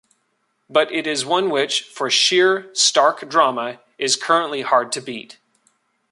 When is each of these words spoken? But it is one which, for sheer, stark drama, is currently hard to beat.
But 0.67 0.91
it 0.91 1.05
is 1.05 1.27
one 1.27 1.51
which, 1.51 1.83
for 1.83 2.09
sheer, 2.09 2.71
stark 2.73 3.29
drama, 3.29 3.81
is 3.99 4.15
currently 4.15 4.61
hard 4.63 4.91
to 4.93 4.99
beat. 5.01 5.37